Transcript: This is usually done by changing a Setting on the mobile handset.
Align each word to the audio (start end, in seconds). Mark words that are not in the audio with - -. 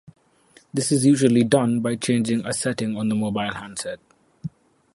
This 0.73 0.91
is 0.91 1.05
usually 1.05 1.43
done 1.43 1.81
by 1.81 1.95
changing 1.95 2.43
a 2.43 2.53
Setting 2.55 2.97
on 2.97 3.07
the 3.07 3.13
mobile 3.13 3.53
handset. 3.53 3.99